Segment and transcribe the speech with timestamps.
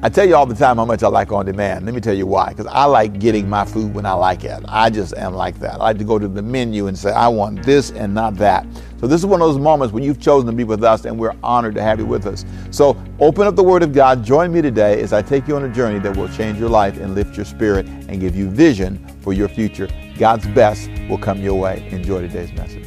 [0.00, 1.84] I tell you all the time how much I like on demand.
[1.84, 2.50] Let me tell you why.
[2.50, 4.62] Because I like getting my food when I like it.
[4.68, 5.74] I just am like that.
[5.74, 8.64] I like to go to the menu and say, I want this and not that.
[9.00, 11.18] So this is one of those moments when you've chosen to be with us and
[11.18, 12.44] we're honored to have you with us.
[12.70, 14.24] So open up the Word of God.
[14.24, 16.96] Join me today as I take you on a journey that will change your life
[16.98, 19.88] and lift your spirit and give you vision for your future.
[20.16, 21.88] God's best will come your way.
[21.90, 22.86] Enjoy today's message.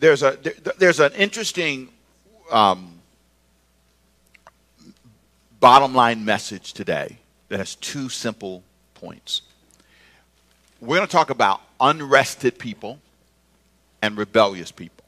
[0.00, 0.36] There's, a,
[0.76, 1.88] there's an interesting
[2.50, 2.93] um,
[5.64, 7.16] bottom line message today
[7.48, 9.40] that has two simple points.
[10.78, 12.98] We're going to talk about unrested people
[14.02, 15.06] and rebellious people.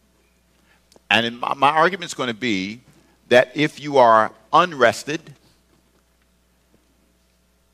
[1.11, 2.81] And my, my argument is going to be
[3.29, 5.21] that if you are unrested,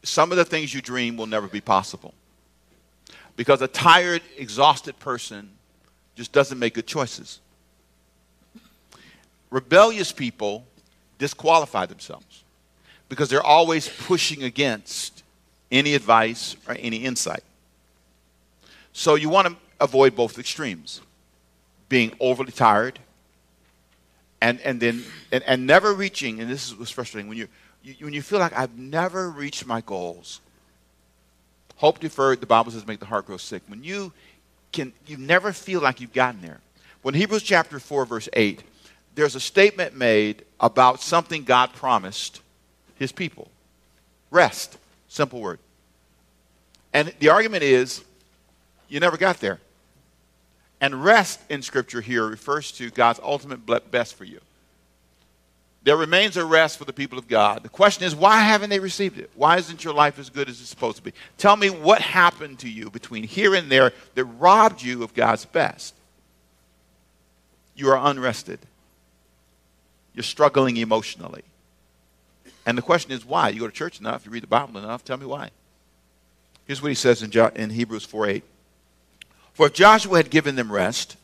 [0.02, 2.14] some of the things you dream will never be possible.
[3.36, 5.50] Because a tired, exhausted person
[6.16, 7.38] just doesn't make good choices.
[9.50, 10.66] Rebellious people
[11.18, 12.42] disqualify themselves
[13.12, 15.22] because they're always pushing against
[15.70, 17.42] any advice or any insight.
[18.94, 21.02] So you want to avoid both extremes
[21.90, 22.98] being overly tired
[24.40, 27.48] and, and then and, and never reaching, and this is what's frustrating when you,
[27.84, 30.40] you when you feel like I've never reached my goals.
[31.76, 33.62] Hope deferred, the Bible says, make the heart grow sick.
[33.66, 34.14] When you
[34.72, 36.60] can you never feel like you've gotten there.
[37.02, 38.62] When Hebrews chapter 4, verse 8,
[39.16, 42.40] there's a statement made about something God promised
[42.96, 43.48] his people.
[44.30, 44.78] Rest.
[45.08, 45.58] Simple word.
[46.92, 48.02] And the argument is
[48.88, 49.60] you never got there.
[50.80, 54.40] And rest in Scripture here refers to God's ultimate best for you.
[55.84, 57.62] There remains a rest for the people of God.
[57.62, 59.30] The question is, why haven't they received it?
[59.34, 61.12] Why isn't your life as good as it's supposed to be?
[61.38, 65.44] Tell me what happened to you between here and there that robbed you of God's
[65.44, 65.94] best.
[67.74, 68.60] You are unrested.
[70.14, 71.42] You're struggling emotionally.
[72.64, 73.48] And the question is why?
[73.48, 75.50] You go to church enough, you read the Bible enough, tell me why.
[76.66, 78.44] Here's what he says in, jo- in Hebrews 4 8.
[79.52, 81.16] For if Joshua had given them rest,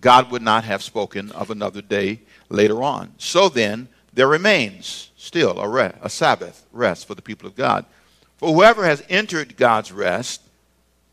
[0.00, 3.14] God would not have spoken of another day later on.
[3.18, 7.86] So then, there remains still a, a Sabbath rest for the people of God.
[8.36, 10.42] For whoever has entered God's rest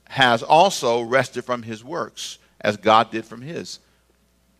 [0.05, 3.79] has also rested from his works, as God did from his.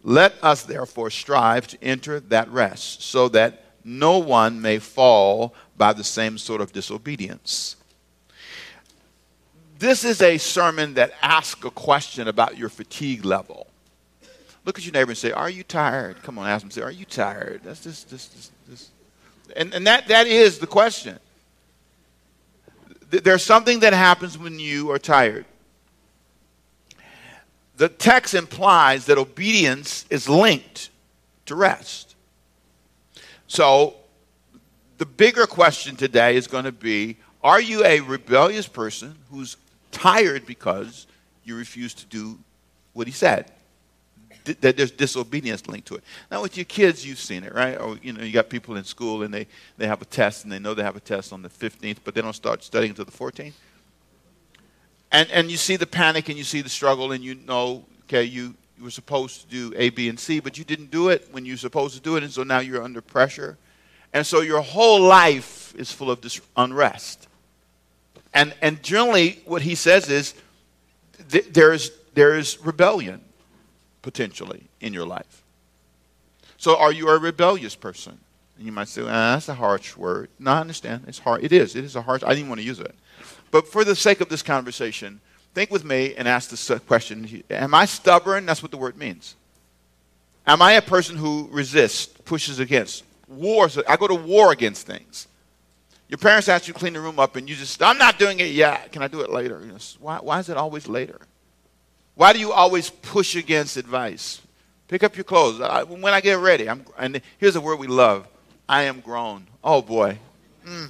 [0.03, 5.94] Let us therefore strive to enter that rest, so that no one may fall by
[5.94, 7.75] the same sort of disobedience.
[9.79, 13.67] This is a sermon that asks a question about your fatigue level.
[14.66, 16.22] Look at your neighbor and say, Are you tired?
[16.22, 17.61] Come on, ask him, say, Are you tired?
[17.63, 18.89] That's just, just, just, just.
[19.55, 21.17] And, and that, that is the question.
[23.09, 25.45] There's something that happens when you are tired.
[27.78, 30.89] The text implies that obedience is linked
[31.45, 32.16] to rest.
[33.49, 33.95] So,
[34.99, 39.57] the bigger question today is going to be Are you a rebellious person who's
[39.91, 41.07] tired because
[41.43, 42.37] you refuse to do
[42.93, 43.51] what he said?
[44.61, 46.03] that there's disobedience linked to it.
[46.31, 47.79] Now, with your kids, you've seen it, right?
[47.79, 49.45] Or, you know, you got people in school and they,
[49.77, 52.16] they have a test and they know they have a test on the 15th, but
[52.16, 53.53] they don't start studying until the 14th.
[55.11, 58.23] And, and you see the panic and you see the struggle and you know, okay,
[58.23, 61.28] you, you were supposed to do A, B, and C, but you didn't do it
[61.31, 63.57] when you were supposed to do it, and so now you're under pressure.
[64.13, 67.28] And so your whole life is full of this unrest.
[68.34, 70.34] And, and generally, what he says is
[71.29, 73.22] th- there's, there's rebellion
[74.01, 75.44] potentially in your life.
[76.57, 78.17] So, are you a rebellious person?
[78.57, 80.29] And you might say, ah, that's a harsh word.
[80.40, 81.03] No, I understand.
[81.07, 81.44] It's hard.
[81.44, 81.75] It is.
[81.75, 82.23] It is a harsh.
[82.25, 82.96] I didn't want to use it.
[83.51, 85.22] But for the sake of this conversation,
[85.53, 88.45] Think with me and ask this question Am I stubborn?
[88.45, 89.35] That's what the word means.
[90.45, 93.03] Am I a person who resists, pushes against?
[93.27, 93.77] Wars.
[93.87, 95.27] I go to war against things.
[96.07, 98.39] Your parents ask you to clean the room up and you just, I'm not doing
[98.39, 98.91] it yet.
[98.91, 99.61] Can I do it later?
[99.61, 101.19] You know, why, why is it always later?
[102.16, 104.41] Why do you always push against advice?
[104.87, 105.61] Pick up your clothes.
[105.61, 108.27] I, when I get ready, I'm, and here's a word we love
[108.67, 109.47] I am grown.
[109.63, 110.17] Oh boy.
[110.66, 110.90] Mm.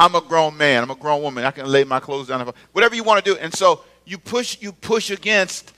[0.00, 0.82] I'm a grown man.
[0.82, 1.44] I'm a grown woman.
[1.44, 2.50] I can lay my clothes down.
[2.72, 3.38] Whatever you want to do.
[3.38, 5.74] And so you push, you push against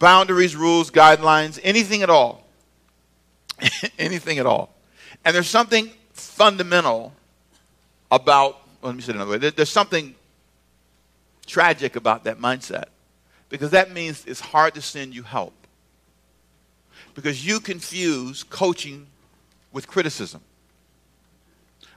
[0.00, 2.48] boundaries, rules, guidelines, anything at all.
[3.98, 4.74] anything at all.
[5.24, 7.14] And there's something fundamental
[8.10, 9.50] about, well, let me say it another way.
[9.50, 10.16] There's something
[11.46, 12.86] tragic about that mindset
[13.50, 15.54] because that means it's hard to send you help
[17.14, 19.06] because you confuse coaching
[19.72, 20.40] with criticism.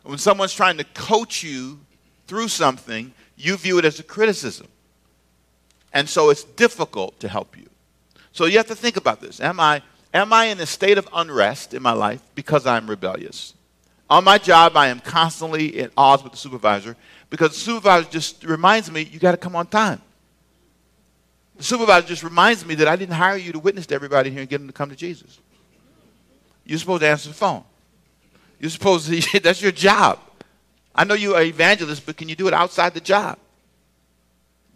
[0.04, 1.80] When someone's trying to coach you
[2.28, 4.68] through something, you view it as a criticism.
[5.94, 7.70] And so it's difficult to help you.
[8.32, 9.40] So you have to think about this.
[9.40, 9.82] Am I,
[10.14, 13.56] Am I in a state of unrest in my life because I'm rebellious?
[14.10, 16.96] On my job, I am constantly at odds with the supervisor
[17.32, 20.02] because the supervisor just reminds me, you got to come on time.
[21.56, 24.42] The supervisor just reminds me that I didn't hire you to witness to everybody here
[24.42, 25.40] and get them to come to Jesus.
[26.64, 27.64] You're supposed to answer the phone.
[28.64, 30.20] You're supposed to, that's your job.
[30.96, 33.38] I know you're an evangelist, but can you do it outside the job?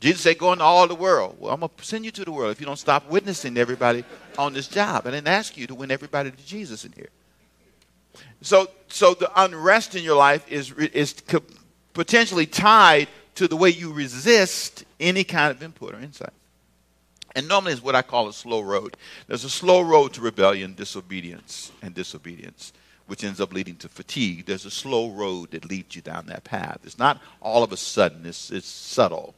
[0.02, 1.38] Jesus said, Go into all the world.
[1.40, 3.62] Well, I'm going to send you to the world if you don't stop witnessing to
[3.62, 4.04] everybody
[4.38, 5.08] on this job.
[5.08, 7.08] I didn't ask you to win everybody to Jesus in here.
[8.42, 11.16] So, so the unrest in your life is, is
[11.94, 16.34] potentially tied to the way you resist any kind of input or insight.
[17.38, 18.98] And normally it's what I call a slow road.
[19.28, 22.74] There's a slow road to rebellion, disobedience, and disobedience,
[23.08, 24.46] which ends up leading to fatigue.
[24.46, 26.80] There's a slow road that leads you down that path.
[26.84, 29.36] It's not all of a sudden, it's, it's subtle.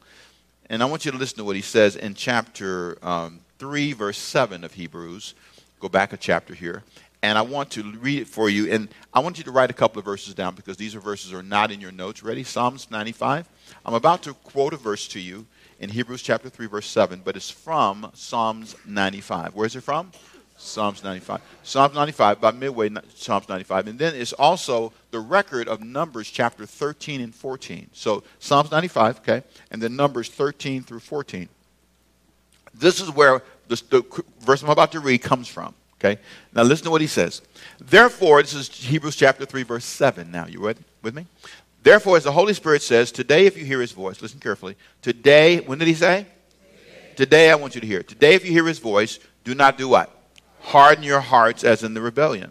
[0.68, 4.18] And I want you to listen to what he says in chapter um, 3, verse
[4.18, 5.34] 7 of Hebrews.
[5.80, 6.84] Go back a chapter here.
[7.22, 8.72] And I want to read it for you.
[8.72, 11.32] And I want you to write a couple of verses down because these are verses
[11.32, 12.22] are not in your notes.
[12.22, 12.44] Ready?
[12.44, 13.48] Psalms 95.
[13.84, 15.46] I'm about to quote a verse to you
[15.80, 19.54] in Hebrews chapter 3, verse 7, but it's from Psalms 95.
[19.54, 20.12] Where is it from?
[20.60, 21.40] Psalms 95.
[21.62, 23.88] Psalms 95, by midway, Psalms 95.
[23.88, 27.88] And then it's also the record of Numbers chapter 13 and 14.
[27.92, 31.48] So Psalms 95, okay, and then Numbers 13 through 14.
[32.74, 35.74] This is where the, the verse I'm about to read comes from.
[35.98, 36.20] Okay?
[36.54, 37.40] Now listen to what he says.
[37.80, 40.30] Therefore, this is Hebrews chapter 3, verse 7.
[40.30, 41.26] Now, you read with me?
[41.82, 44.76] Therefore, as the Holy Spirit says, today if you hear his voice, listen carefully.
[45.00, 46.26] Today, when did he say?
[46.60, 48.02] Today, today I want you to hear.
[48.02, 50.19] Today, if you hear his voice, do not do what?
[50.60, 52.50] Harden your hearts as in the rebellion.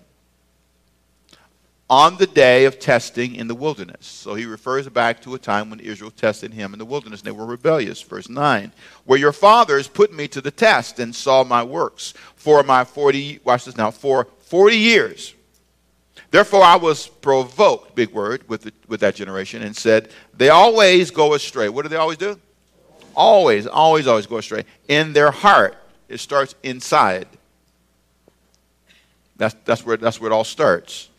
[1.90, 4.06] On the day of testing in the wilderness.
[4.06, 7.32] So he refers back to a time when Israel tested him in the wilderness they
[7.32, 8.02] were rebellious.
[8.02, 8.72] Verse 9.
[9.06, 13.40] Where your fathers put me to the test and saw my works for my 40,
[13.44, 15.34] watch this now, for 40 years.
[16.30, 21.10] Therefore I was provoked, big word, with, the, with that generation and said, They always
[21.10, 21.70] go astray.
[21.70, 22.40] What do they always do?
[23.16, 24.64] Always, always, always go astray.
[24.88, 25.76] In their heart,
[26.08, 27.28] it starts inside
[29.40, 31.10] that's, that's, where, that's where it all starts.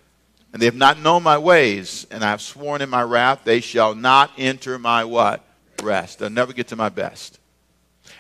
[0.52, 3.60] And they have not known my ways, and I have sworn in my wrath, they
[3.60, 5.44] shall not enter my what?
[5.82, 6.18] Rest.
[6.18, 7.38] They'll never get to my best.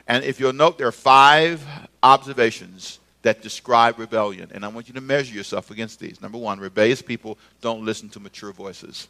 [0.08, 1.62] And if you'll note, there are five
[2.02, 4.50] observations that describe rebellion.
[4.54, 6.22] And I want you to measure yourself against these.
[6.22, 9.06] Number one, rebellious people don't listen to mature voices.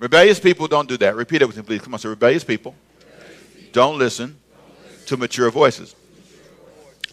[0.00, 1.14] Rebellious people don't do that.
[1.14, 1.82] Repeat it with me, please.
[1.82, 2.00] Come on.
[2.00, 2.74] So, rebellious people,
[3.72, 4.36] don't listen
[5.06, 5.94] to mature voices.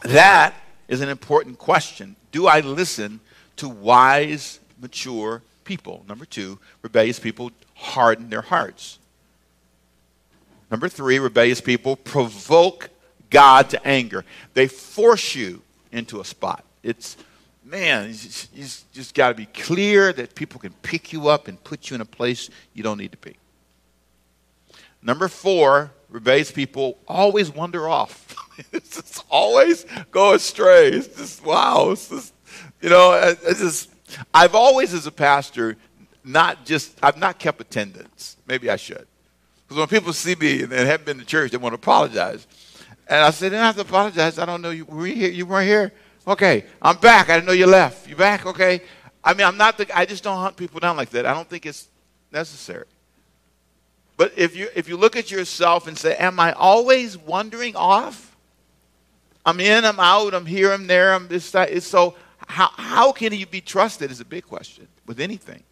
[0.04, 0.56] That
[0.88, 2.16] is an important question.
[2.32, 3.20] Do I listen
[3.58, 6.04] to wise, mature people?
[6.08, 9.00] Number two, rebellious people harden their hearts.
[10.72, 12.90] Number three, rebellious people provoke
[13.30, 14.26] God to anger.
[14.54, 15.62] They force you
[15.92, 16.64] into a spot.
[16.84, 17.18] It's,
[17.64, 21.64] man, you just, just got to be clear that people can pick you up and
[21.64, 23.36] put you in a place you don't need to be.
[25.02, 28.36] Number four, rebellious people always wander off.
[28.72, 30.90] it's just always go astray.
[30.90, 31.92] It's just wow.
[31.92, 32.34] It's just
[32.82, 33.14] you know.
[33.44, 33.90] It's just
[34.34, 35.78] I've always, as a pastor,
[36.24, 38.38] not just I've not kept attendance.
[38.48, 39.08] Maybe I should,
[39.64, 42.48] because when people see me and haven't been to church, they want to apologize.
[43.08, 44.40] And I said, "You don't have to apologize.
[44.40, 44.86] I don't know you.
[44.86, 45.30] Were here?
[45.30, 45.92] You weren't here.
[46.28, 47.30] Okay, I'm back.
[47.30, 48.08] I didn't know you left.
[48.08, 48.46] You back?
[48.46, 48.82] Okay.
[49.24, 49.98] I mean, I'm not the.
[49.98, 51.26] I just don't hunt people down like that.
[51.26, 51.88] I don't think it's
[52.32, 52.86] necessary.
[54.18, 58.35] But if you if you look at yourself and say, "Am I always wandering off?"
[59.46, 61.82] I'm in, I'm out, I'm here, I'm there, I'm this, that.
[61.84, 62.16] So
[62.48, 65.64] how, how can he be trusted is a big question with anything.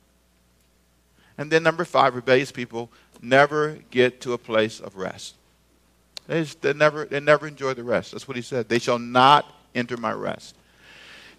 [1.37, 5.35] And then number five, rebellious people never get to a place of rest.
[6.27, 8.11] They, just, they, never, they never enjoy the rest.
[8.11, 8.69] That's what he said.
[8.69, 10.55] They shall not enter my rest.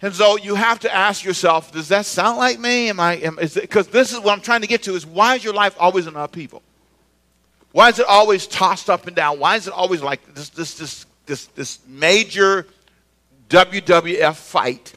[0.01, 2.89] And so you have to ask yourself, does that sound like me?
[2.89, 5.53] Am I, because this is what I'm trying to get to is why is your
[5.53, 6.61] life always in upheaval?
[7.71, 9.39] Why is it always tossed up and down?
[9.39, 12.67] Why is it always like this, this, this this, this major
[13.49, 14.93] WWF fight.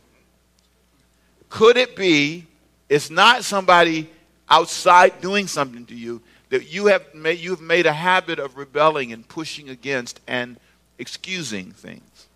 [1.48, 2.46] Could it be
[2.88, 4.10] it's not somebody
[4.48, 9.12] outside doing something to you that you have made, you've made a habit of rebelling
[9.12, 10.58] and pushing against and
[10.98, 12.26] excusing things?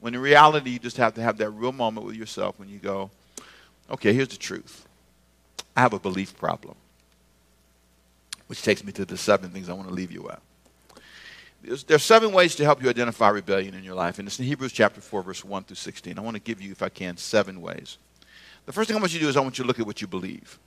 [0.00, 2.78] When in reality, you just have to have that real moment with yourself when you
[2.78, 3.10] go,
[3.90, 4.86] okay, here's the truth.
[5.74, 6.74] I have a belief problem.
[8.46, 10.40] Which takes me to the seven things I want to leave you with.
[11.66, 14.44] There are seven ways to help you identify rebellion in your life, and it's in
[14.44, 16.16] Hebrews chapter 4, verse 1 through 16.
[16.16, 17.98] I want to give you, if I can, seven ways.
[18.66, 19.86] The first thing I want you to do is I want you to look at
[19.86, 20.60] what you believe.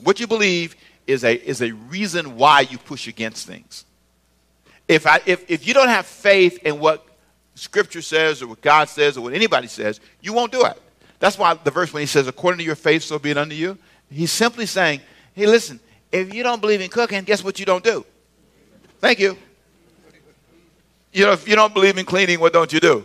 [0.00, 0.76] What you believe
[1.08, 3.86] is a, is a reason why you push against things.
[4.86, 7.04] If, I, if, if you don't have faith in what
[7.56, 10.80] Scripture says or what God says or what anybody says, you won't do it.
[11.18, 13.56] That's why the verse when he says, according to your faith, so be it unto
[13.56, 13.76] you,
[14.08, 15.00] he's simply saying,
[15.34, 15.80] hey, listen,
[16.12, 18.06] if you don't believe in cooking, guess what you don't do?
[19.00, 19.36] Thank you.
[21.12, 23.04] You know, if you don't believe in cleaning, what don't you do?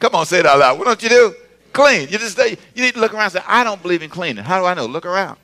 [0.00, 0.78] Come on, say it out loud.
[0.78, 1.34] What don't you do?
[1.72, 2.08] Clean.
[2.08, 4.44] You just say, you need to look around and say, I don't believe in cleaning.
[4.44, 4.86] How do I know?
[4.86, 5.38] Look around.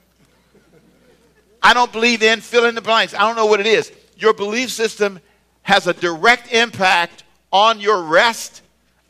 [1.62, 3.14] I don't believe in fill in the blanks.
[3.14, 3.92] I don't know what it is.
[4.16, 5.20] Your belief system
[5.62, 8.62] has a direct impact on your rest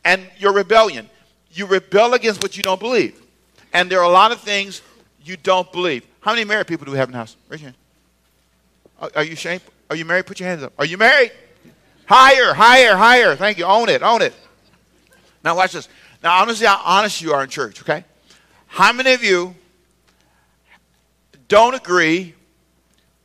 [0.05, 1.09] and your rebellion.
[1.53, 3.21] You rebel against what you don't believe.
[3.73, 4.83] And there are a lot of things
[5.25, 6.07] you don't believe.
[6.21, 7.37] How many married people do we have in the house?
[7.49, 7.77] Raise your hand.
[9.01, 9.63] Are, are you ashamed?
[9.89, 10.27] Are you married?
[10.27, 10.73] Put your hands up.
[10.79, 11.33] Are you married?
[12.11, 13.37] Higher, higher, higher.
[13.37, 13.65] Thank you.
[13.67, 14.35] Own it, own it.
[15.45, 15.89] Now watch this.
[16.25, 18.05] Now honestly how honest you are in church, okay?
[18.67, 19.55] How many of you
[21.47, 22.35] don't agree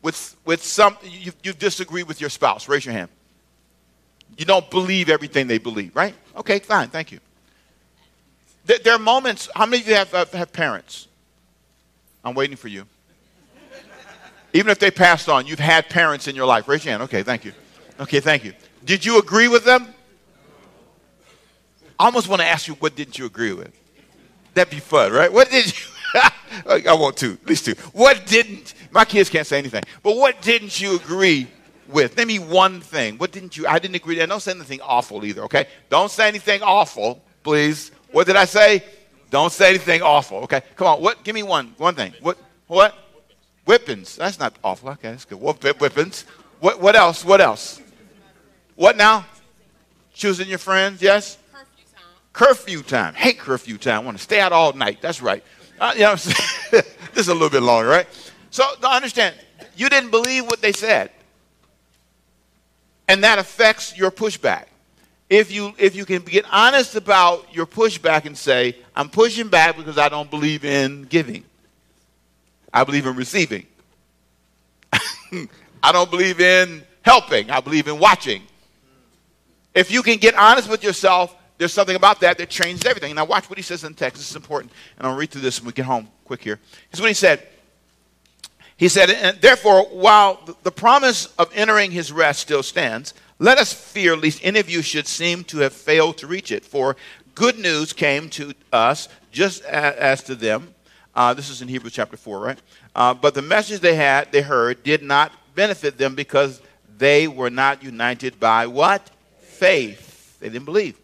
[0.03, 2.69] with, with some, you, you disagree with your spouse?
[2.69, 3.09] Raise your hand.
[4.37, 6.13] You don't believe everything they believe, right?
[6.37, 7.19] Okay, fine, thank you.
[8.67, 11.07] There, there are moments, how many of you have, have, have parents?
[12.23, 12.85] I'm waiting for you.
[14.53, 16.67] Even if they passed on, you've had parents in your life.
[16.67, 17.01] Raise your hand.
[17.03, 17.53] Okay, thank you.
[17.99, 18.53] Okay, thank you.
[18.85, 19.87] Did you agree with them?
[21.99, 23.71] I almost want to ask you, what didn't you agree with?
[24.53, 25.31] That'd be fun, right?
[25.31, 25.85] What did you?
[26.69, 27.73] I want two, at least two.
[27.93, 28.73] What didn't?
[28.91, 31.47] My kids can't say anything, but what didn't you agree
[31.87, 32.15] with?
[32.15, 33.17] Name me one thing.
[33.17, 33.67] What didn't you?
[33.67, 34.19] I didn't agree.
[34.19, 35.43] And don't say anything awful either.
[35.43, 35.67] Okay?
[35.89, 37.91] Don't say anything awful, please.
[38.11, 38.83] What did I say?
[39.29, 40.39] Don't say anything awful.
[40.39, 40.61] Okay?
[40.75, 41.01] Come on.
[41.01, 41.23] What?
[41.23, 41.73] Give me one.
[41.77, 42.13] One thing.
[42.21, 42.37] What?
[42.67, 42.95] What?
[43.65, 44.15] Whippings.
[44.15, 44.89] That's not awful.
[44.89, 45.39] Okay, that's good.
[45.39, 46.23] Whippings?
[46.59, 46.79] What?
[46.79, 47.25] What else?
[47.25, 47.81] What else?
[48.75, 49.25] What now?
[50.13, 51.01] Choosing your friends.
[51.01, 51.37] Yes.
[51.51, 52.03] Curfew time.
[52.33, 53.13] Curfew time.
[53.13, 54.01] Hate curfew time.
[54.01, 55.01] I want to stay out all night.
[55.01, 55.43] That's right.
[55.79, 56.15] Uh, you know,
[56.71, 58.07] this is a little bit longer, right?
[58.49, 59.35] So understand,
[59.75, 61.11] you didn't believe what they said,
[63.09, 64.65] and that affects your pushback.
[65.29, 69.75] If you if you can get honest about your pushback and say, "I'm pushing back
[69.75, 71.43] because I don't believe in giving.
[72.73, 73.65] I believe in receiving.
[74.93, 77.49] I don't believe in helping.
[77.49, 78.43] I believe in watching."
[79.75, 83.15] If you can get honest with yourself there's something about that that changes everything.
[83.15, 84.17] Now, watch what he says in the text.
[84.17, 84.71] This is important.
[84.97, 86.59] And I'll read through this when we get home quick here.
[86.89, 87.47] Here's what he said.
[88.77, 93.71] He said, and therefore, while the promise of entering his rest still stands, let us
[93.71, 96.65] fear lest any of you should seem to have failed to reach it.
[96.65, 96.97] For
[97.35, 100.73] good news came to us just as to them.
[101.15, 102.59] Uh, this is in Hebrews chapter 4, right?
[102.93, 106.61] Uh, but the message they had, they heard, did not benefit them because
[106.97, 109.09] they were not united by what?
[109.55, 110.39] Faith.
[110.39, 110.97] They didn't believe.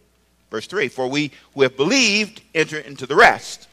[0.50, 3.68] Verse 3 For we who have believed enter into the rest.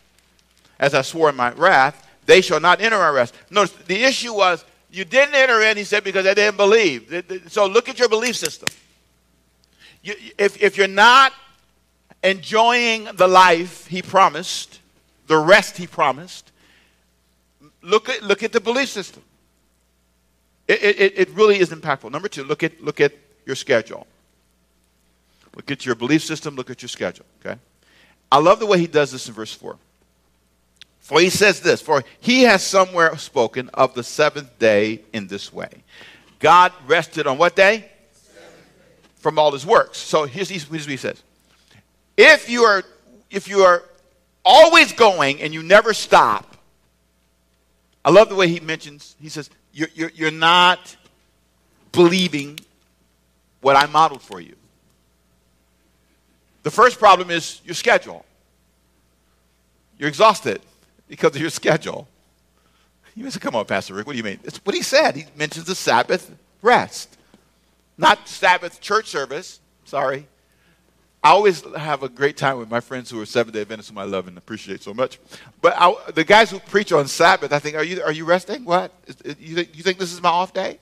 [0.80, 3.36] As I swore in my wrath, they shall not enter our rest.
[3.50, 7.26] Notice the issue was you didn't enter in, he said, because they didn't believe.
[7.48, 8.70] So look at your belief system.
[10.02, 11.34] You, if, if you're not
[12.24, 14.80] enjoying the life he promised,
[15.28, 16.52] the rest he promised,
[17.82, 19.24] look at, look at the belief system.
[20.68, 22.12] It, it, it really is impactful.
[22.12, 23.14] Number two, look at, look at
[23.46, 24.08] your schedule.
[25.56, 27.60] Look at your belief system, look at your schedule, okay?
[28.32, 29.78] I love the way he does this in verse 4.
[31.00, 35.52] For he says this, for he has somewhere spoken of the seventh day in this
[35.52, 35.84] way.
[36.40, 37.90] God rested on what day?
[39.16, 39.98] From all his works.
[39.98, 41.22] So here's, what he says.
[42.16, 42.84] If you are
[43.30, 43.84] if you are
[44.44, 46.58] always going and you never stop,
[48.04, 50.96] I love the way he mentions, he says, you're, you're, you're not
[51.92, 52.60] believing
[53.62, 54.56] what I modeled for you.
[56.64, 58.26] The first problem is your schedule.
[59.98, 60.62] You're exhausted
[61.08, 62.08] because of your schedule.
[63.16, 64.40] You say, come on, Pastor Rick, what do you mean?
[64.44, 65.16] It's what he said.
[65.16, 67.18] He mentions the Sabbath rest,
[67.98, 69.60] not Sabbath church service.
[69.84, 70.28] Sorry.
[71.22, 73.98] I always have a great time with my friends who are Seventh Day Adventists, whom
[73.98, 75.20] I love and appreciate so much.
[75.62, 78.64] But I, the guys who preach on Sabbath, I think, are you are you resting?
[78.64, 78.94] What?
[79.38, 80.80] You think, you think this is my off day?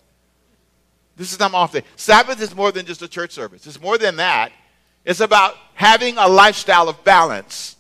[1.16, 1.82] This is not my off day.
[1.96, 3.66] Sabbath is more than just a church service.
[3.66, 4.52] It's more than that.
[5.08, 7.78] It's about having a lifestyle of balance.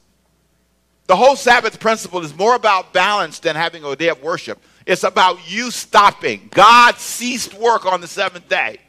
[1.07, 4.59] The whole Sabbath principle is more about balance than having a day of worship.
[4.85, 6.47] It's about you stopping.
[6.51, 8.79] God ceased work on the seventh day.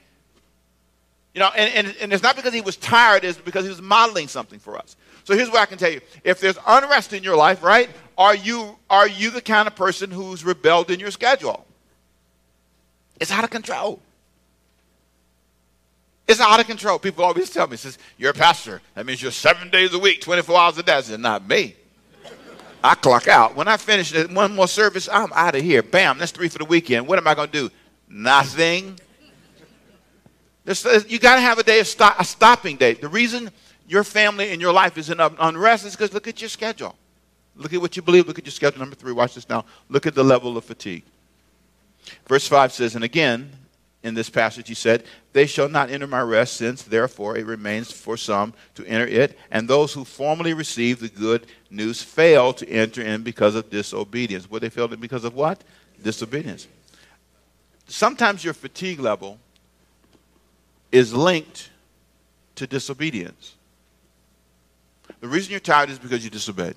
[1.35, 3.83] You know, and, and, and it's not because he was tired, it's because he was
[3.83, 4.97] modeling something for us.
[5.25, 6.00] So here's what I can tell you.
[6.23, 10.12] If there's unrest in your life, right, are you, are you the kind of person
[10.12, 11.66] who's rebelled in your schedule?
[13.18, 14.00] It's out of control.
[16.28, 16.99] It's out of control.
[16.99, 18.82] People always tell me, says, you're a pastor.
[18.94, 20.92] That means you're seven days a week, 24 hours a day.
[20.92, 21.75] I said, not me.
[22.85, 23.56] I clock out.
[23.56, 25.82] When I finish one more service, I'm out of here.
[25.82, 27.08] Bam, that's three for the weekend.
[27.08, 27.75] What am I going to do?
[28.08, 29.00] Nothing.
[31.08, 32.92] You got to have a day of stop, a stopping day.
[32.92, 33.50] The reason
[33.88, 36.94] your family and your life is in unrest is because look at your schedule.
[37.56, 38.28] Look at what you believe.
[38.28, 38.80] Look at your schedule.
[38.80, 39.64] Number three, watch this now.
[39.88, 41.04] Look at the level of fatigue.
[42.28, 43.50] Verse 5 says, And again,
[44.02, 47.90] in this passage, he said, They shall not enter my rest, since therefore it remains
[47.90, 49.36] for some to enter it.
[49.50, 54.48] And those who formerly received the good news fail to enter in because of disobedience.
[54.50, 55.62] Would they fail because of what?
[56.02, 56.68] Disobedience.
[57.88, 59.38] Sometimes your fatigue level
[60.92, 61.70] is linked
[62.54, 63.54] to disobedience.
[65.20, 66.76] The reason you're tired is because you disobeyed.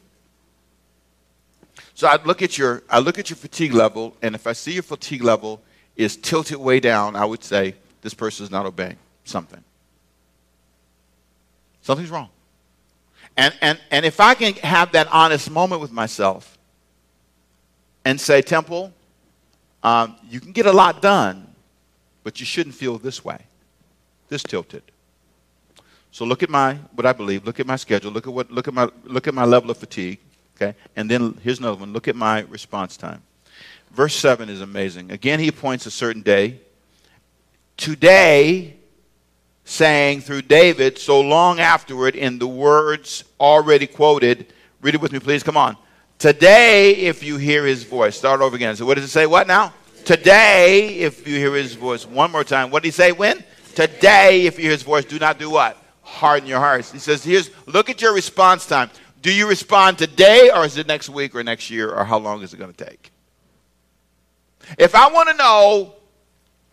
[1.93, 4.73] So I look at your I look at your fatigue level, and if I see
[4.73, 5.61] your fatigue level
[5.95, 9.63] is tilted way down, I would say this person is not obeying something.
[11.81, 12.29] Something's wrong.
[13.37, 16.57] And and and if I can have that honest moment with myself
[18.03, 18.93] and say, Temple,
[19.83, 21.47] um, you can get a lot done,
[22.23, 23.39] but you shouldn't feel this way,
[24.27, 24.83] this tilted.
[26.11, 27.45] So look at my what I believe.
[27.45, 28.11] Look at my schedule.
[28.11, 30.19] Look at what look at my look at my level of fatigue.
[30.55, 31.93] Okay, and then here's another one.
[31.93, 33.23] Look at my response time.
[33.93, 35.11] Verse seven is amazing.
[35.11, 36.61] Again, he appoints a certain day.
[37.77, 38.77] Today,
[39.65, 44.53] saying through David, so long afterward, in the words already quoted.
[44.81, 45.43] Read it with me, please.
[45.43, 45.77] Come on.
[46.19, 48.75] Today, if you hear his voice, start over again.
[48.75, 49.25] So, what does it say?
[49.25, 49.73] What now?
[50.05, 52.05] Today, if you hear his voice.
[52.07, 52.71] One more time.
[52.71, 53.11] What did he say?
[53.11, 53.43] When?
[53.75, 55.81] Today, if you hear his voice, do not do what?
[56.11, 56.91] harden your hearts.
[56.91, 58.89] He says, here's look at your response time.
[59.21, 62.41] Do you respond today or is it next week or next year or how long
[62.41, 63.11] is it going to take?
[64.77, 65.95] If I want to know,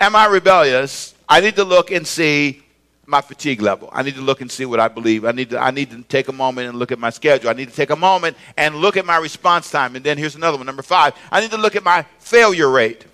[0.00, 1.14] am I rebellious?
[1.28, 2.62] I need to look and see
[3.08, 3.88] my fatigue level.
[3.92, 5.24] I need to look and see what I believe.
[5.24, 7.48] I need to, I need to take a moment and look at my schedule.
[7.48, 9.96] I need to take a moment and look at my response time.
[9.96, 11.14] And then here's another one, number five.
[11.32, 13.06] I need to look at my failure rate.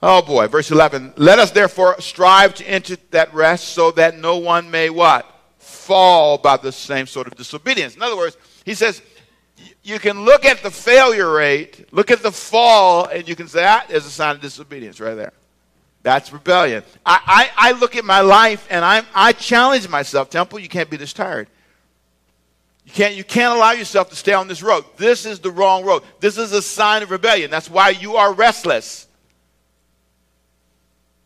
[0.00, 1.14] Oh boy, verse 11.
[1.16, 5.26] Let us therefore strive to enter that rest so that no one may what?
[5.58, 7.96] Fall by the same sort of disobedience.
[7.96, 9.02] In other words, he says,
[9.84, 13.64] you can look at the failure rate, look at the fall, and you can say,
[13.64, 15.34] ah, that is a sign of disobedience right there.
[16.02, 16.82] That's rebellion.
[17.04, 20.88] I, I, I look at my life and i I challenge myself, Temple, you can't
[20.88, 21.48] be this tired.
[22.86, 24.84] You can't, you can't allow yourself to stay on this road.
[24.96, 26.02] This is the wrong road.
[26.20, 27.50] This is a sign of rebellion.
[27.50, 29.06] That's why you are restless.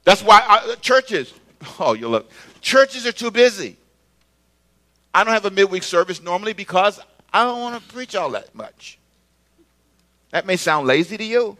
[0.05, 1.33] That's why I, churches,
[1.79, 3.77] oh, you look, churches are too busy.
[5.15, 7.01] I don't have a midweek service normally because
[7.33, 8.99] I don't want to preach all that much.
[10.31, 11.57] That may sound lazy to you.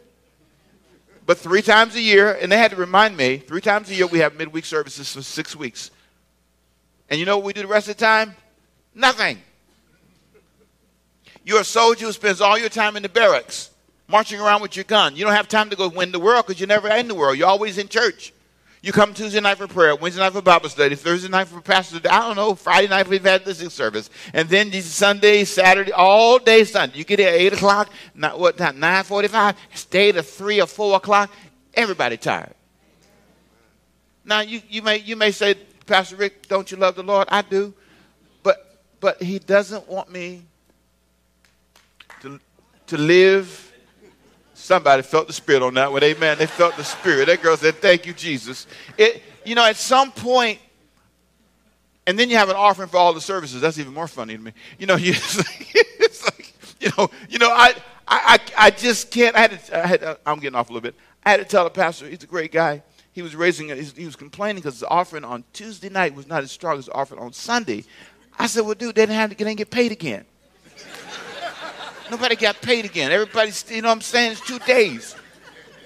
[1.25, 4.07] But three times a year, and they had to remind me, three times a year
[4.07, 5.91] we have midweek services for six weeks.
[7.09, 8.35] And you know what we do the rest of the time?
[8.95, 9.37] Nothing.
[11.45, 13.69] You're a soldier who spends all your time in the barracks,
[14.07, 15.15] marching around with your gun.
[15.15, 17.37] You don't have time to go win the world because you're never in the world.
[17.37, 18.33] You're always in church.
[18.81, 21.99] You come Tuesday night for prayer, Wednesday night for Bible study, Thursday night for pastor.
[22.09, 22.55] I don't know.
[22.55, 26.97] Friday night we've had listening service, and then Sunday, Saturday, all day Sunday.
[26.97, 27.89] You get here at eight o'clock.
[28.15, 28.79] Not what time?
[28.79, 29.57] Nine forty-five.
[29.73, 31.29] Stay to three or four o'clock.
[31.73, 32.53] Everybody tired.
[34.23, 37.27] Now you, you may you may say, Pastor Rick, don't you love the Lord?
[37.29, 37.73] I do,
[38.43, 40.43] but but He doesn't want me
[42.21, 42.39] to
[42.87, 43.68] to live
[44.59, 46.03] Somebody felt the Spirit on that one.
[46.03, 46.37] Amen.
[46.37, 47.27] They felt the Spirit.
[47.27, 48.67] That girl said, Thank you, Jesus.
[48.97, 50.59] It, you know, at some point,
[52.05, 53.61] and then you have an offering for all the services.
[53.61, 54.51] That's even more funny to me.
[54.77, 57.73] You know, you, it's, like, it's like, you know, you know, I,
[58.07, 59.35] I, I just can't.
[59.35, 60.95] I had, to, I had I'm getting off a little bit.
[61.23, 62.83] I had to tell the pastor, he's a great guy.
[63.13, 66.51] He was raising, he was complaining because the offering on Tuesday night was not as
[66.51, 67.85] strong as the offering on Sunday.
[68.37, 70.25] I said, well, dude, they didn't, have to, they didn't get paid again.
[72.09, 73.11] Nobody got paid again.
[73.11, 74.33] Everybody's, you know what I'm saying?
[74.33, 75.15] It's two days.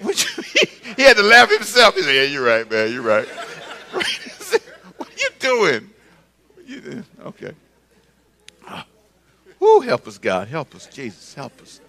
[0.96, 1.94] he had to laugh himself.
[1.94, 2.92] He said, Yeah, you're right, man.
[2.92, 3.26] You're right.
[3.92, 5.90] what are you doing?
[6.66, 7.52] You, okay.
[9.66, 10.48] Oh, help us, God.
[10.48, 10.86] Help us.
[10.88, 11.80] Jesus, help us.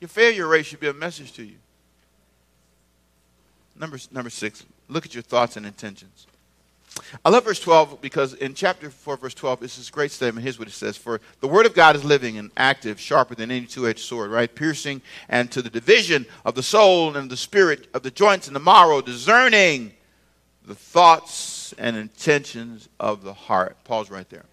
[0.00, 1.56] Your failure rate should be a message to you.
[3.78, 6.26] Number, number six, look at your thoughts and intentions.
[7.24, 10.42] I love verse 12 because in chapter 4, verse 12, it's this great statement.
[10.42, 13.50] Here's what it says For the word of God is living and active, sharper than
[13.50, 14.52] any two edged sword, right?
[14.52, 18.56] Piercing and to the division of the soul and the spirit, of the joints and
[18.56, 19.92] the marrow, discerning
[20.66, 23.76] the thoughts and intentions of the heart.
[23.84, 24.44] Pause right there.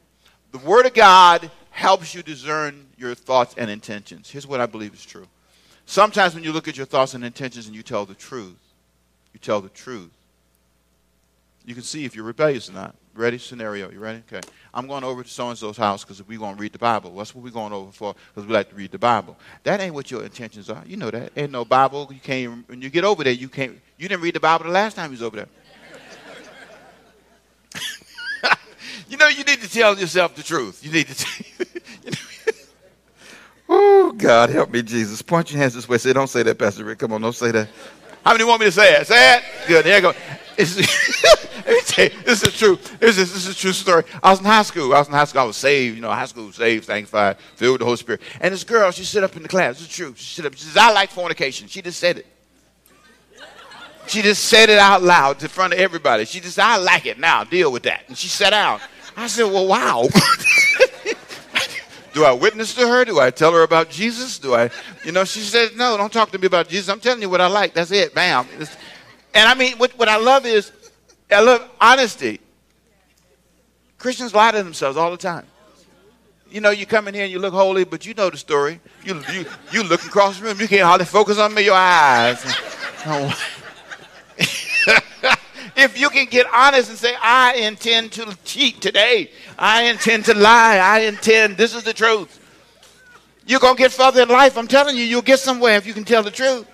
[0.52, 4.30] The word of God helps you discern your thoughts and intentions.
[4.30, 5.28] Here's what I believe is true.
[5.86, 8.58] Sometimes when you look at your thoughts and intentions and you tell the truth,
[9.34, 10.12] you tell the truth
[11.66, 12.96] you can see if you're rebellious or not.
[13.14, 13.38] Ready?
[13.38, 13.92] Scenario.
[13.92, 14.24] You ready?
[14.32, 14.48] Okay.
[14.74, 17.14] I'm going over to so and so's house because we're going to read the Bible.
[17.16, 19.38] That's what we're going over for because we like to read the Bible.
[19.64, 20.84] That ain't what your intentions are.
[20.86, 21.34] You know that.
[21.36, 22.10] Ain't no Bible.
[22.14, 22.68] You can't.
[22.70, 23.80] When you get over there, you can't.
[23.98, 25.48] You didn't read the Bible the last time you was over there.
[29.10, 30.86] you know, you need to tell yourself the truth.
[30.86, 31.44] You need to.
[32.06, 32.18] you know,
[33.68, 35.22] oh God, help me, Jesus!
[35.22, 35.98] Point your hands this way.
[35.98, 37.00] Say, don't say that, Pastor Rick.
[37.00, 37.68] Come on, don't say that.
[38.24, 39.08] How many want me to say it?
[39.08, 39.44] Say it.
[39.68, 39.86] Good.
[39.86, 40.14] There you go.
[40.60, 42.78] Let me tell you, this is true.
[43.00, 44.04] This is, this is a true story.
[44.22, 44.94] I was in high school.
[44.94, 45.42] I was in high school.
[45.42, 45.96] I was saved.
[45.96, 48.22] You know, high school saved, sanctified, filled with the Holy Spirit.
[48.42, 49.82] And this girl, she stood up in the class.
[49.82, 50.14] It's true.
[50.18, 50.56] She stood up.
[50.56, 51.70] She says, I like fornication.
[51.70, 52.26] She just said it.
[54.08, 56.26] She just said it out loud in front of everybody.
[56.26, 57.46] She just, I like it now.
[57.46, 58.04] Deal with that.
[58.10, 58.82] And she sat down.
[59.16, 60.10] I said, well, wow.
[62.14, 63.06] Do I witness to her?
[63.06, 64.40] Do I tell her about Jesus?
[64.40, 64.72] Do I,
[65.06, 66.90] you know, she said, no, don't talk to me about Jesus.
[66.90, 67.74] I'm telling you what I like.
[67.74, 68.16] That's it.
[68.16, 68.48] Bam.
[69.34, 70.72] And I mean, what, what I love is,
[71.32, 72.40] I love honesty.
[73.98, 75.46] Christians lie to themselves all the time.
[76.50, 78.80] You know, you come in here and you look holy, but you know the story.
[79.04, 82.44] You, you, you look across the room, you can't hardly focus on me, your eyes.
[83.06, 83.34] Oh.
[85.78, 90.34] if you can get honest and say, I intend to cheat today, I intend to
[90.34, 92.40] lie, I intend, this is the truth.
[93.46, 94.58] You're going to get further in life.
[94.58, 96.68] I'm telling you, you'll get somewhere if you can tell the truth.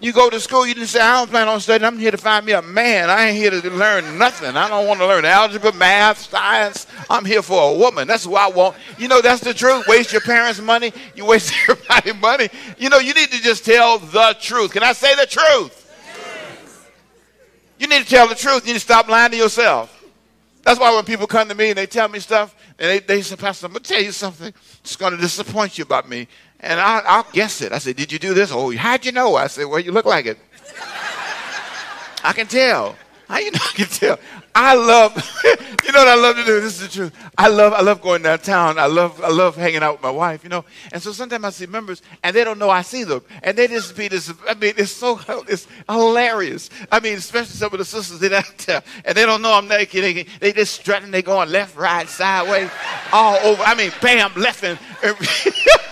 [0.00, 1.86] You go to school, you didn't say, I don't plan on studying.
[1.86, 3.10] I'm here to find me a man.
[3.10, 4.56] I ain't here to learn nothing.
[4.56, 6.86] I don't want to learn algebra, math, science.
[7.10, 8.08] I'm here for a woman.
[8.08, 8.76] That's what I want.
[8.98, 9.86] You know, that's the truth.
[9.86, 10.92] Waste your parents' money.
[11.14, 12.48] You waste everybody's money.
[12.78, 14.72] You know, you need to just tell the truth.
[14.72, 15.76] Can I say the truth?
[17.78, 18.66] You need to tell the truth.
[18.66, 19.96] You need to stop lying to yourself.
[20.62, 23.22] That's why when people come to me and they tell me stuff, and they, they
[23.22, 24.52] say, Pastor, I'm going to tell you something.
[24.80, 26.26] It's going to disappoint you about me.
[26.62, 27.72] And I, will guess it.
[27.72, 28.50] I said, Did you do this?
[28.52, 29.36] Oh, how'd you know?
[29.36, 30.38] I said, Well, you look like it.
[32.22, 32.96] I can tell.
[33.28, 34.18] How you know I can tell?
[34.52, 36.60] I love, you know what I love to do?
[36.60, 37.30] This is the truth.
[37.38, 38.78] I love, I love going downtown.
[38.78, 40.64] I love, I love hanging out with my wife, you know.
[40.92, 43.22] And so sometimes I see members and they don't know I see them.
[43.44, 46.70] And they just be this, I mean, it's so, it's hilarious.
[46.90, 49.68] I mean, especially some of the sisters that out there and they don't know I'm
[49.68, 50.02] naked.
[50.02, 52.70] They, they just strutting, they going left, right, sideways,
[53.12, 53.62] all over.
[53.62, 55.16] I mean, bam, left and, and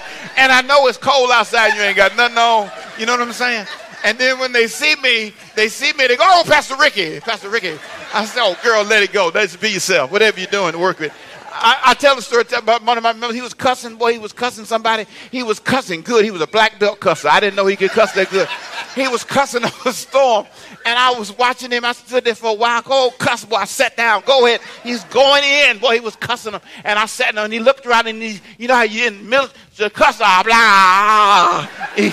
[0.59, 1.75] I know it's cold outside.
[1.75, 2.71] You ain't got nothing on.
[2.99, 3.67] You know what I'm saying?
[4.05, 7.49] And then when they see me, they see me, they go, oh, Pastor Ricky, Pastor
[7.49, 7.79] Ricky.
[8.15, 9.31] I said, oh, girl, let it go.
[9.35, 10.11] Let's be yourself.
[10.11, 11.13] Whatever you're doing, work with.
[11.61, 13.35] I, I tell the story about one of my members.
[13.35, 13.97] He was cussing.
[13.97, 15.07] Boy, he was cussing somebody.
[15.31, 16.25] He was cussing good.
[16.25, 17.29] He was a black belt cusser.
[17.29, 18.49] I didn't know he could cuss that good.
[18.95, 20.47] He was cussing up a storm.
[20.87, 21.85] And I was watching him.
[21.85, 22.83] I stood there for a while.
[22.83, 23.57] Go, cuss, boy.
[23.57, 24.23] I sat down.
[24.25, 24.61] Go ahead.
[24.83, 25.79] He's going in.
[25.79, 26.61] Boy, he was cussing him.
[26.85, 29.19] And I sat down and he looked around and he, you know how you in
[29.19, 31.67] the middle, the cuss, blah, blah.
[31.97, 32.13] He,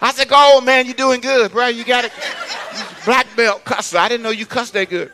[0.00, 1.68] I said, go man, you're doing good, bro.
[1.68, 2.12] You got it.
[3.04, 3.98] Black belt cusser.
[3.98, 5.12] I didn't know you cussed that good.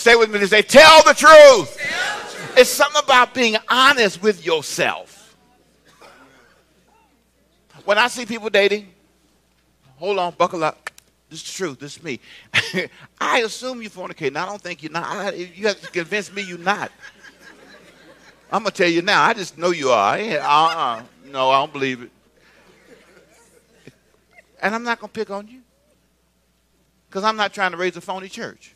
[0.00, 1.76] Stay with me and say, tell the truth.
[2.56, 5.36] It's something about being honest with yourself.
[7.84, 8.88] When I see people dating,
[9.96, 10.88] hold on, buckle up.
[11.28, 11.80] This is the truth.
[11.80, 12.18] This is me.
[13.20, 14.34] I assume you fornicate.
[14.38, 15.04] I don't think you're not.
[15.04, 16.90] I, you have to convince me you're not.
[18.50, 19.22] I'm gonna tell you now.
[19.22, 20.16] I just know you are.
[20.16, 21.02] Uh-uh.
[21.26, 22.10] No, I don't believe it.
[24.62, 25.60] And I'm not gonna pick on you
[27.06, 28.74] because I'm not trying to raise a phony church.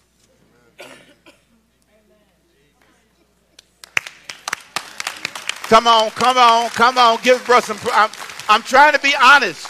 [5.69, 7.19] Come on, come on, come on.
[7.23, 7.79] Give brother some.
[7.93, 8.11] I'm,
[8.49, 9.67] I'm trying to be honest.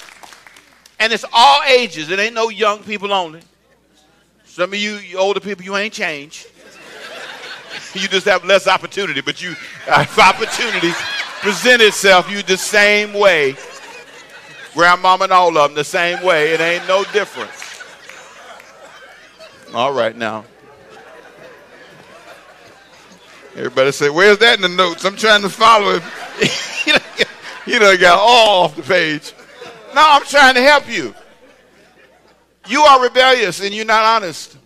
[0.99, 2.11] And it's all ages.
[2.11, 3.41] It ain't no young people only.
[4.45, 6.47] Some of you, you older people, you ain't changed.
[7.95, 10.93] you just have less opportunity, but you, if uh, opportunity
[11.41, 13.57] present itself, you the same way.
[14.75, 16.53] Grandmama and all of them the same way.
[16.53, 17.83] It ain't no difference.
[19.73, 20.45] All right now.
[23.57, 25.05] Everybody say, where's that in the notes?
[25.05, 26.03] I'm trying to follow it.
[27.67, 29.33] you know, got all off the page.
[29.95, 31.15] No, I'm trying to help you.
[32.67, 34.57] You are rebellious and you're not honest.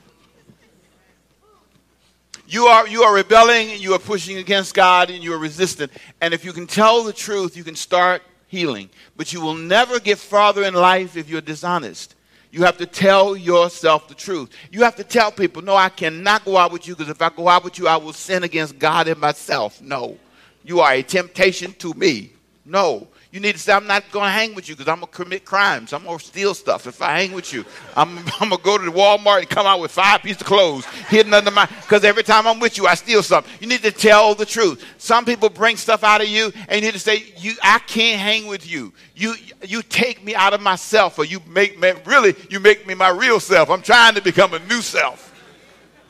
[2.49, 5.93] You are, you are rebelling, and you are pushing against God, and you are resistant.
[6.23, 8.89] And if you can tell the truth, you can start healing.
[9.19, 12.15] But you will never get farther in life if you're dishonest.
[12.51, 14.51] You have to tell yourself the truth.
[14.73, 17.29] You have to tell people, no, I cannot go out with you because if I
[17.29, 19.83] go out with you, I will sin against God and myself.
[19.83, 20.17] No.
[20.65, 22.33] You are a temptation to me.
[22.65, 23.09] No.
[23.39, 25.17] You need to say, I'm not going to hang with you because I'm going to
[25.17, 25.93] commit crimes.
[25.93, 27.65] I'm going to steal stuff if I hang with you.
[27.97, 30.49] I'm, I'm going to go to the Walmart and come out with five pieces of
[30.49, 33.49] clothes hidden under my, because every time I'm with you, I steal something.
[33.61, 34.85] You need to tell the truth.
[34.99, 38.21] Some people bring stuff out of you and you need to say, you, I can't
[38.21, 38.93] hang with you.
[39.15, 42.95] You, you take me out of myself or you make me, really, you make me
[42.95, 43.71] my real self.
[43.71, 45.33] I'm trying to become a new self.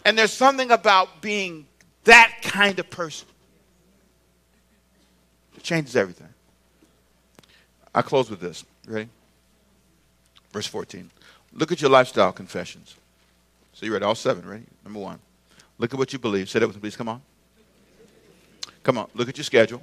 [0.07, 1.67] And there's something about being
[2.05, 3.29] that kind of person.
[5.59, 6.29] It changes everything.
[7.95, 8.65] I close with this.
[8.87, 9.09] Ready?
[10.53, 11.11] Verse 14.
[11.53, 12.97] Look at your lifestyle confessions.
[13.73, 14.65] So you read all seven, ready?
[14.85, 15.19] Number one.
[15.79, 16.49] Look at what you believe.
[16.49, 16.97] Say that with me, please.
[16.97, 17.23] Come on.
[18.83, 19.09] Come on.
[19.15, 19.83] Look at your schedule.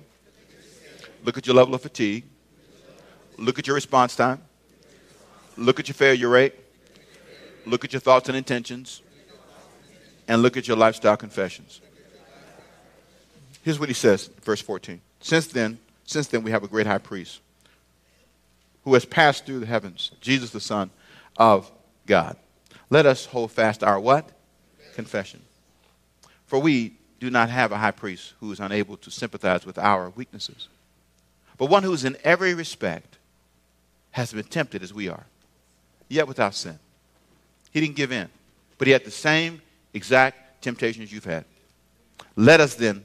[1.24, 2.24] Look at your level of fatigue.
[3.38, 4.42] Look at your response time.
[5.58, 6.54] Look at your failure rate.
[7.66, 9.02] Look at your thoughts and intentions.
[10.28, 11.82] And look at your lifestyle confessions.
[13.64, 15.02] Here's what he says, verse 14.
[15.22, 17.42] Since then, since then we have a great high priest
[18.86, 20.90] who has passed through the heavens, Jesus the Son
[21.36, 21.70] of
[22.06, 22.38] God.
[22.90, 24.30] Let us hold fast our what?
[24.94, 25.42] Confession.
[26.46, 30.12] For we do not have a high priest who is unable to sympathize with our
[30.12, 30.70] weaknesses,
[31.58, 33.18] but one who is in every respect
[34.12, 35.26] has been tempted as we are,
[36.08, 36.78] yet without sin.
[37.72, 38.30] He didn't give in,
[38.78, 39.62] but he had the same
[39.94, 41.44] exact temptations you've had.
[42.36, 43.04] Let us then,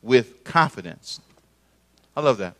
[0.00, 1.20] with confidence,
[2.16, 2.56] I love that.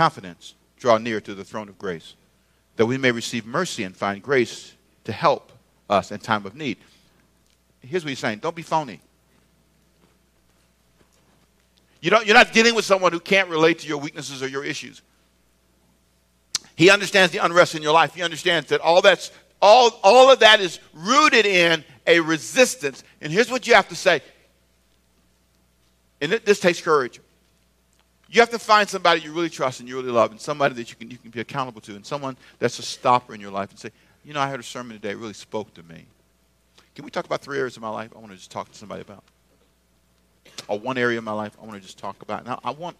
[0.00, 2.14] Confidence, draw near to the throne of grace,
[2.76, 4.72] that we may receive mercy and find grace
[5.04, 5.52] to help
[5.90, 6.78] us in time of need.
[7.82, 9.02] Here's what he's saying don't be phony.
[12.00, 14.64] You don't, you're not dealing with someone who can't relate to your weaknesses or your
[14.64, 15.02] issues.
[16.76, 18.14] He understands the unrest in your life.
[18.14, 23.04] He understands that all that's all, all of that is rooted in a resistance.
[23.20, 24.22] And here's what you have to say.
[26.22, 27.20] And this takes courage.
[28.30, 30.88] You have to find somebody you really trust and you really love, and somebody that
[30.88, 33.70] you can, you can be accountable to, and someone that's a stopper in your life,
[33.70, 33.90] and say,
[34.24, 36.06] You know, I heard a sermon today, it really spoke to me.
[36.94, 38.78] Can we talk about three areas of my life I want to just talk to
[38.78, 39.24] somebody about?
[40.68, 42.46] Or one area of my life I want to just talk about.
[42.46, 42.96] Now, I want,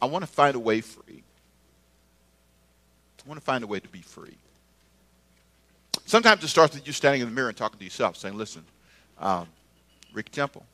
[0.00, 1.22] I want to find a way free.
[3.24, 4.36] I want to find a way to be free.
[6.06, 8.64] Sometimes it starts with you standing in the mirror and talking to yourself, saying, Listen,
[9.18, 9.46] um,
[10.14, 10.64] Rick Temple,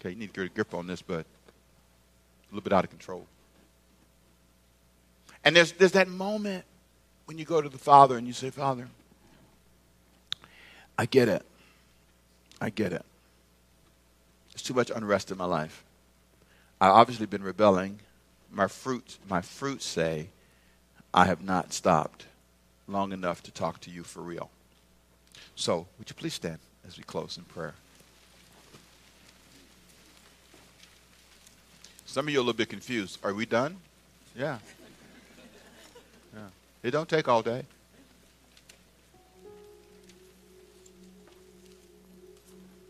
[0.00, 1.26] okay, you need to get a grip on this, but
[2.50, 3.26] a little bit out of control.
[5.44, 6.64] And there's, there's that moment
[7.26, 8.88] when you go to the Father and you say, Father,
[10.98, 11.44] I get it.
[12.60, 13.04] I get it.
[14.52, 15.84] There's too much unrest in my life.
[16.80, 18.00] I've obviously been rebelling.
[18.50, 20.28] My fruits, my fruits say
[21.12, 22.26] I have not stopped
[22.86, 24.50] long enough to talk to you for real.
[25.56, 27.74] So, would you please stand as we close in prayer?
[32.14, 33.18] Some of you are a little bit confused.
[33.24, 33.76] Are we done?
[34.38, 34.58] Yeah.
[36.32, 36.42] Yeah.
[36.84, 37.64] It don't take all day.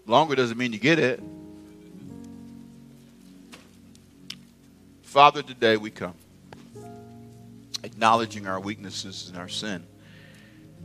[0.06, 1.22] Longer doesn't mean you get it.
[5.04, 6.12] Father, today we come
[7.82, 9.86] acknowledging our weaknesses and our sin.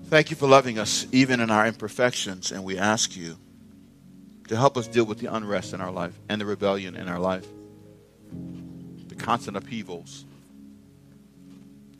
[0.06, 3.36] Thank you for loving us even in our imperfections, and we ask you
[4.48, 7.20] to help us deal with the unrest in our life and the rebellion in our
[7.20, 7.46] life
[9.20, 10.26] constant upheavals.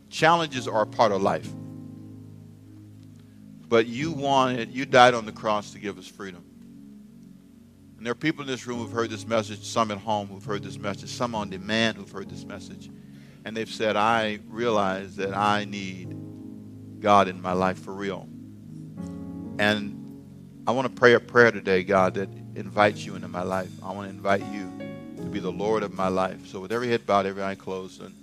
[0.08, 1.48] Challenges are a part of life.
[3.68, 6.44] But you wanted, you died on the cross to give us freedom.
[7.96, 10.44] And there are people in this room who've heard this message, some at home who've
[10.44, 12.90] heard this message, some on demand who've heard this message.
[13.44, 16.16] And they've said, I realize that I need
[16.98, 18.26] God in my life for real.
[19.58, 23.70] And I want to pray a prayer today, God, that invites you into my life.
[23.84, 24.79] I want to invite you
[25.22, 26.46] to be the Lord of my life.
[26.46, 28.14] So with every head bowed, every eye closed, and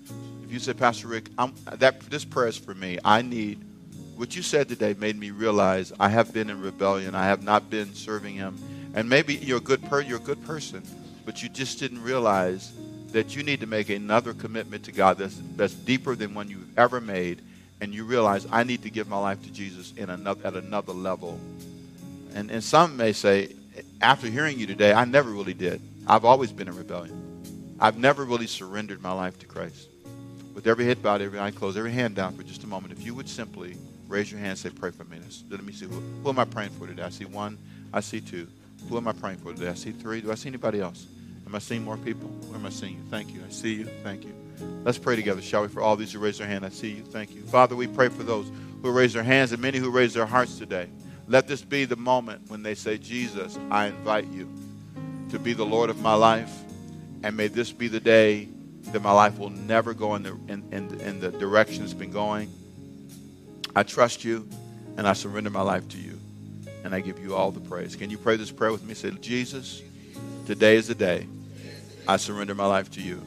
[0.43, 2.99] if you said, Pastor Rick, I'm, that this prayer is for me.
[3.03, 3.59] I need
[4.15, 7.13] what you said today made me realize I have been in rebellion.
[7.13, 8.57] I have not been serving Him,
[8.95, 10.83] and maybe you're a good per, you're a good person,
[11.25, 12.73] but you just didn't realize
[13.11, 16.77] that you need to make another commitment to God that's that's deeper than one you've
[16.77, 17.41] ever made,
[17.79, 20.93] and you realize I need to give my life to Jesus in another at another
[20.93, 21.39] level.
[22.33, 23.53] And and some may say,
[24.01, 25.79] after hearing you today, I never really did.
[26.09, 27.75] I've always been in rebellion.
[27.81, 29.89] I've never really surrendered my life to Christ.
[30.53, 33.05] With every head bowed, every eye closed, every hand down for just a moment, if
[33.05, 33.75] you would simply
[34.07, 35.19] raise your hand and say, Pray for me.
[35.49, 35.85] Let me see.
[35.85, 37.03] Who, who am I praying for today?
[37.03, 37.57] I see one.
[37.93, 38.47] I see two.
[38.89, 39.67] Who am I praying for today?
[39.67, 40.21] I see three.
[40.21, 41.05] Do I see anybody else?
[41.45, 42.29] Am I seeing more people?
[42.29, 43.03] Where am I seeing you?
[43.11, 43.41] Thank you.
[43.45, 43.85] I see you.
[44.01, 44.33] Thank you.
[44.85, 45.67] Let's pray together, shall we?
[45.67, 47.03] For all these who raise their hand, I see you.
[47.03, 47.41] Thank you.
[47.43, 48.49] Father, we pray for those
[48.81, 50.87] who raise their hands and many who raise their hearts today.
[51.27, 54.49] Let this be the moment when they say, Jesus, I invite you
[55.29, 56.51] to be the Lord of my life.
[57.23, 58.47] And may this be the day
[58.91, 62.11] that my life will never go in the, in, in, in the direction it's been
[62.11, 62.49] going.
[63.75, 64.47] I trust you
[64.97, 66.19] and I surrender my life to you.
[66.83, 67.95] And I give you all the praise.
[67.95, 68.93] Can you pray this prayer with me?
[68.93, 69.81] Say, Jesus,
[70.45, 71.27] today is the day
[72.07, 73.21] I surrender my life to you.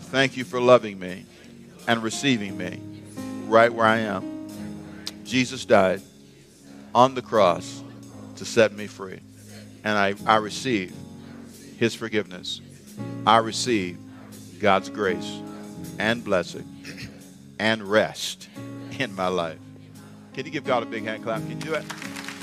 [0.00, 1.24] Thank you for loving me
[1.88, 2.80] and receiving me
[3.46, 4.48] right where I am.
[5.24, 6.02] Jesus died
[6.94, 7.82] on the cross
[8.36, 9.20] to set me free.
[9.84, 10.92] And I, I receive
[11.82, 12.60] his forgiveness.
[13.26, 13.98] I receive
[14.60, 15.40] God's grace
[15.98, 16.64] and blessing
[17.58, 18.48] and rest
[19.00, 19.58] in my life.
[20.32, 21.40] Can you give God a big hand clap?
[21.40, 21.84] Can you do it?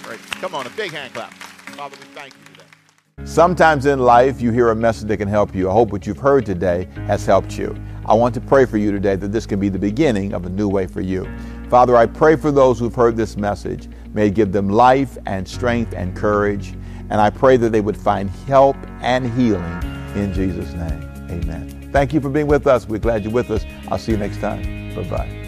[0.06, 0.20] Right.
[0.42, 1.32] Come on, a big hand clap.
[1.32, 3.26] Father, we thank you today.
[3.26, 5.70] Sometimes in life you hear a message that can help you.
[5.70, 7.74] I hope what you've heard today has helped you.
[8.06, 10.50] I want to pray for you today that this can be the beginning of a
[10.50, 11.26] new way for you.
[11.70, 13.88] Father, I pray for those who've heard this message.
[14.14, 16.74] May give them life and strength and courage.
[17.10, 19.82] And I pray that they would find help and healing
[20.16, 21.10] in Jesus' name.
[21.30, 21.90] Amen.
[21.92, 22.88] Thank you for being with us.
[22.88, 23.66] We're glad you're with us.
[23.88, 24.94] I'll see you next time.
[24.96, 25.39] Bye bye.